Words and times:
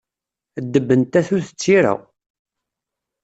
Ddeb 0.63 0.89
n 0.99 1.01
tatut 1.11 1.47
d 1.53 1.55
tira. 1.61 1.93